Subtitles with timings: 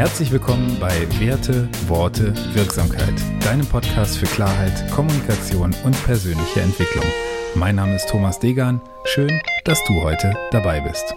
[0.00, 3.12] Herzlich willkommen bei Werte, Worte, Wirksamkeit,
[3.44, 7.04] deinem Podcast für Klarheit, Kommunikation und persönliche Entwicklung.
[7.54, 8.80] Mein Name ist Thomas Degan.
[9.04, 9.30] Schön,
[9.66, 11.14] dass du heute dabei bist.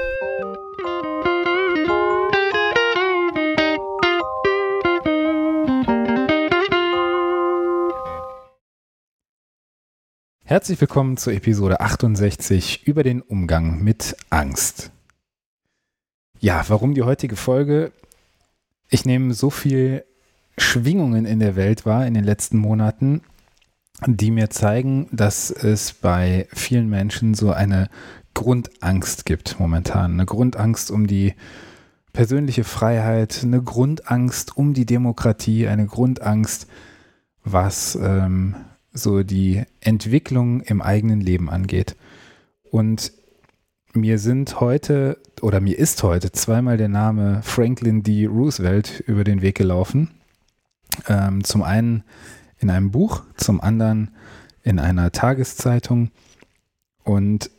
[10.44, 14.92] Herzlich willkommen zur Episode 68 über den Umgang mit Angst.
[16.42, 17.94] Ja, warum die heutige Folge?
[18.94, 20.06] Ich nehme so viel
[20.56, 23.22] Schwingungen in der Welt wahr in den letzten Monaten,
[24.06, 27.90] die mir zeigen, dass es bei vielen Menschen so eine
[28.36, 30.14] Grundangst gibt momentan.
[30.14, 31.34] Eine Grundangst um die
[32.12, 36.68] persönliche Freiheit, eine Grundangst um die Demokratie, eine Grundangst,
[37.44, 38.54] was ähm,
[38.92, 41.96] so die Entwicklung im eigenen Leben angeht.
[42.70, 43.12] Und
[43.94, 48.26] mir sind heute oder mir ist heute zweimal der Name Franklin D.
[48.26, 50.10] Roosevelt über den Weg gelaufen.
[51.08, 52.04] Ähm, zum einen
[52.58, 54.12] in einem Buch, zum anderen
[54.64, 56.10] in einer Tageszeitung.
[57.04, 57.52] Und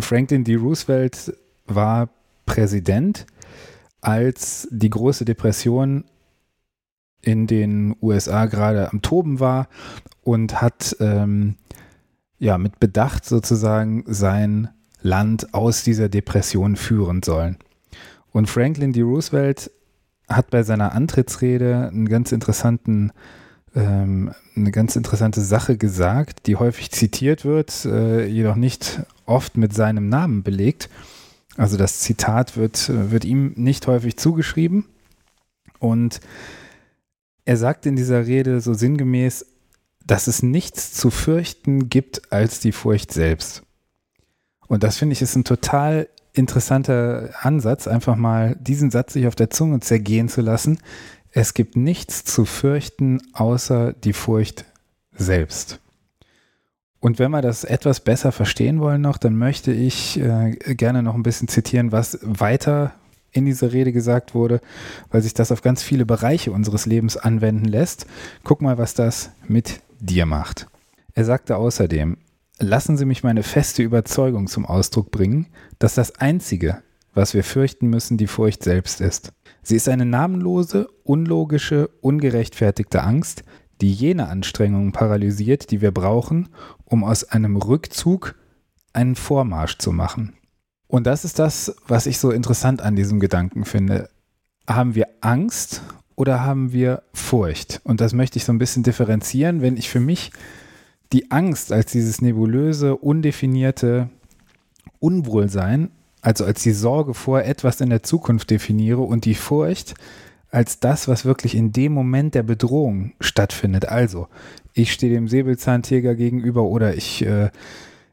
[0.00, 0.56] Franklin D.
[0.56, 1.34] Roosevelt
[1.66, 2.10] war
[2.44, 3.26] Präsident,
[4.00, 6.04] als die große Depression
[7.22, 9.68] in den USA gerade am Toben war
[10.24, 11.56] und hat ähm,
[12.38, 14.68] ja mit Bedacht sozusagen sein
[15.02, 17.58] Land aus dieser Depression führen sollen.
[18.32, 19.02] Und Franklin D.
[19.02, 19.70] Roosevelt
[20.28, 23.12] hat bei seiner Antrittsrede einen ganz interessanten
[23.74, 29.72] ähm, eine ganz interessante Sache gesagt, die häufig zitiert wird, äh, jedoch nicht oft mit
[29.74, 30.90] seinem Namen belegt.
[31.56, 34.86] Also das Zitat wird, wird ihm nicht häufig zugeschrieben.
[35.78, 36.20] Und
[37.44, 39.46] er sagt in dieser Rede so sinngemäß,
[40.04, 43.62] dass es nichts zu fürchten gibt als die Furcht selbst.
[44.68, 49.34] Und das finde ich ist ein total interessanter Ansatz, einfach mal diesen Satz sich auf
[49.34, 50.78] der Zunge zergehen zu lassen.
[51.30, 54.64] Es gibt nichts zu fürchten außer die Furcht
[55.12, 55.80] selbst.
[57.00, 61.14] Und wenn wir das etwas besser verstehen wollen noch, dann möchte ich äh, gerne noch
[61.14, 62.94] ein bisschen zitieren, was weiter
[63.32, 64.60] in dieser Rede gesagt wurde,
[65.10, 68.06] weil sich das auf ganz viele Bereiche unseres Lebens anwenden lässt.
[68.44, 70.68] Guck mal, was das mit dir macht.
[71.14, 72.18] Er sagte außerdem,
[72.58, 75.48] lassen Sie mich meine feste Überzeugung zum Ausdruck bringen,
[75.78, 76.82] dass das Einzige,
[77.14, 79.32] was wir fürchten müssen, die Furcht selbst ist.
[79.62, 83.44] Sie ist eine namenlose, unlogische, ungerechtfertigte Angst,
[83.80, 86.48] die jene Anstrengungen paralysiert, die wir brauchen,
[86.84, 88.34] um aus einem Rückzug
[88.92, 90.34] einen Vormarsch zu machen.
[90.86, 94.10] Und das ist das, was ich so interessant an diesem Gedanken finde.
[94.68, 95.82] Haben wir Angst
[96.16, 97.80] oder haben wir Furcht?
[97.84, 100.32] Und das möchte ich so ein bisschen differenzieren, wenn ich für mich
[101.12, 104.08] die Angst als dieses nebulöse, undefinierte
[104.98, 105.90] Unwohlsein
[106.22, 109.94] also als die Sorge vor etwas in der Zukunft definiere und die Furcht
[110.50, 113.88] als das, was wirklich in dem Moment der Bedrohung stattfindet.
[113.88, 114.28] Also,
[114.72, 117.50] ich stehe dem Säbelzahntiger gegenüber oder ich äh,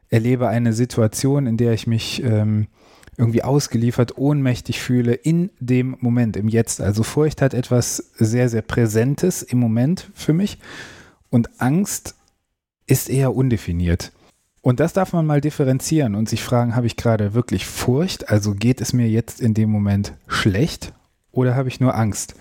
[0.08, 2.66] erlebe eine Situation, in der ich mich ähm,
[3.16, 6.80] irgendwie ausgeliefert, ohnmächtig fühle in dem Moment, im Jetzt.
[6.80, 10.58] Also Furcht hat etwas sehr, sehr Präsentes im Moment für mich
[11.28, 12.16] und Angst
[12.90, 14.12] ist eher undefiniert.
[14.62, 18.28] Und das darf man mal differenzieren und sich fragen, habe ich gerade wirklich Furcht?
[18.28, 20.92] Also geht es mir jetzt in dem Moment schlecht
[21.32, 22.34] oder habe ich nur Angst?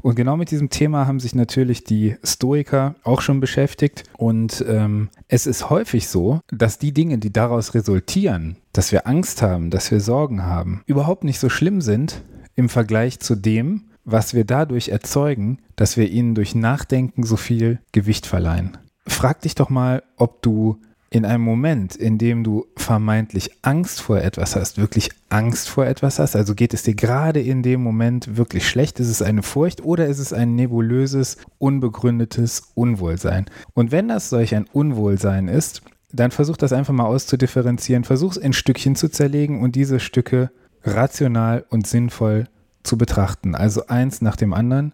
[0.00, 4.04] Und genau mit diesem Thema haben sich natürlich die Stoiker auch schon beschäftigt.
[4.16, 9.42] Und ähm, es ist häufig so, dass die Dinge, die daraus resultieren, dass wir Angst
[9.42, 12.22] haben, dass wir Sorgen haben, überhaupt nicht so schlimm sind
[12.54, 17.80] im Vergleich zu dem, was wir dadurch erzeugen, dass wir ihnen durch Nachdenken so viel
[17.92, 18.78] Gewicht verleihen.
[19.08, 20.78] Frag dich doch mal, ob du
[21.10, 26.18] in einem Moment, in dem du vermeintlich Angst vor etwas hast, wirklich Angst vor etwas
[26.18, 29.82] hast, also geht es dir gerade in dem Moment wirklich schlecht, ist es eine Furcht
[29.82, 33.46] oder ist es ein nebulöses, unbegründetes Unwohlsein?
[33.72, 35.82] Und wenn das solch ein Unwohlsein ist,
[36.12, 40.50] dann versuch das einfach mal auszudifferenzieren, versuch es in Stückchen zu zerlegen und diese Stücke
[40.84, 42.48] rational und sinnvoll
[42.82, 43.54] zu betrachten.
[43.54, 44.92] Also eins nach dem anderen.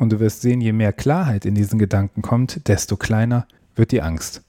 [0.00, 4.00] Und du wirst sehen, je mehr Klarheit in diesen Gedanken kommt, desto kleiner wird die
[4.00, 4.42] Angst.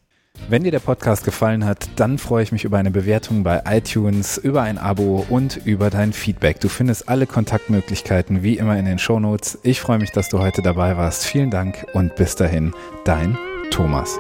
[0.48, 4.38] Wenn dir der Podcast gefallen hat, dann freue ich mich über eine Bewertung bei iTunes,
[4.38, 6.62] über ein Abo und über dein Feedback.
[6.62, 9.60] Du findest alle Kontaktmöglichkeiten wie immer in den Shownotes.
[9.64, 11.26] Ich freue mich, dass du heute dabei warst.
[11.26, 13.38] Vielen Dank und bis dahin, dein
[13.72, 14.18] Thomas.